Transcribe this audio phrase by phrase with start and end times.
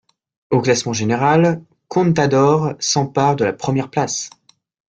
[0.49, 4.31] Au classement général, Contador s'empare de la première place.